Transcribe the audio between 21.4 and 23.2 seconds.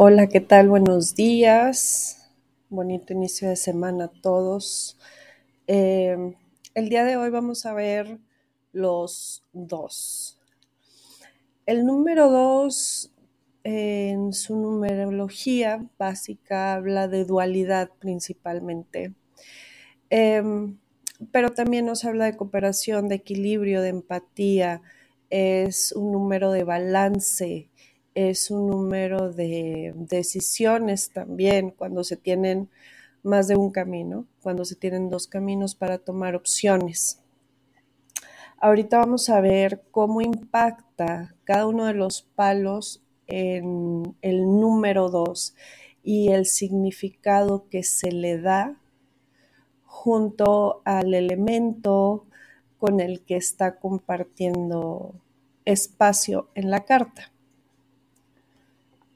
también nos habla de cooperación, de